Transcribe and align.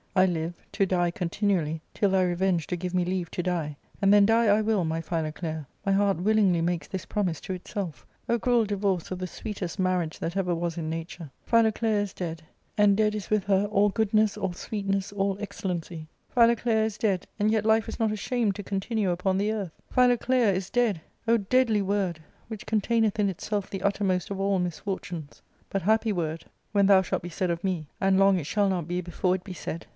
I 0.15 0.25
live, 0.25 0.55
to 0.73 0.85
die 0.85 1.09
continually, 1.11 1.79
till 1.93 2.09
thy 2.09 2.23
revenge 2.23 2.65
do 2.67 2.75
give 2.75 2.93
me 2.93 3.05
leave 3.05 3.31
to 3.31 3.41
die; 3.43 3.77
and 4.01 4.13
then 4.13 4.25
die 4.25 4.47
I 4.47 4.59
will, 4.61 4.83
my 4.83 4.99
Philoclea; 4.99 5.67
my 5.85 5.91
heart 5.93 6.17
willingly 6.17 6.59
makes 6.59 6.87
this 6.87 7.05
promise 7.05 7.39
to 7.41 7.53
itself. 7.53 8.05
O 8.27 8.37
cruel 8.37 8.65
divorce 8.65 9.11
of 9.11 9.19
the 9.19 9.27
sweetest 9.27 9.79
marriage 9.79 10.19
that 10.19 10.35
ever 10.35 10.53
was 10.53 10.77
in 10.77 10.89
nature! 10.89 11.29
Philoclea 11.45 12.01
is 12.01 12.13
dead; 12.13 12.41
and 12.77 12.97
dead 12.97 13.15
is 13.15 13.29
with 13.29 13.45
her 13.45 13.65
all 13.71 13.87
good 13.87 14.13
ness, 14.13 14.35
all 14.37 14.51
sweetness, 14.51 15.13
all 15.13 15.37
excellency! 15.39 16.07
Philoclea 16.29 16.83
is 16.83 16.97
dead; 16.97 17.25
and 17.39 17.49
yet 17.51 17.63
life 17.63 17.87
is 17.87 17.97
not 17.99 18.11
ashamed 18.11 18.55
to 18.57 18.63
continue 18.63 19.11
upon 19.11 19.37
the 19.37 19.51
earth! 19.53 19.71
Philo 19.89 20.17
clea 20.17 20.49
is 20.53 20.69
dead! 20.69 20.99
O 21.27 21.37
deadly 21.37 21.81
word, 21.81 22.19
which 22.49 22.65
containeth 22.65 23.17
in 23.19 23.29
itself 23.29 23.69
the 23.69 23.83
uttermost 23.83 24.29
of 24.29 24.39
all 24.41 24.59
misfortunes; 24.59 25.41
but 25.69 25.83
happy 25.83 26.11
word 26.11 26.43
when 26.73 26.87
thou 26.87 26.95
ARCADIA.— 26.97 27.19
Book 27.19 27.23
III. 27.25 27.29
347 27.29 27.29
Shalt 27.29 27.29
be 27.29 27.29
said 27.29 27.49
of 27.51 27.63
me; 27.63 27.87
and 28.01 28.19
long 28.19 28.37
it 28.37 28.45
shall 28.47 28.67
not 28.67 28.87
be 28.89 28.99
before 28.99 29.35
it 29.35 29.43
be 29.45 29.53
said 29.53 29.85